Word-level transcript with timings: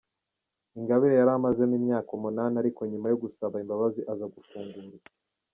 Ingabire 0.79 1.13
yari 1.17 1.31
amazemo 1.37 1.75
imyaka 1.79 2.09
umunani 2.17 2.55
ariko 2.61 2.81
nyuma 2.91 3.07
yo 3.11 3.17
gusaba 3.23 3.55
imbabazi 3.63 4.01
aza 4.11 4.25
gufungurwa. 4.35 5.07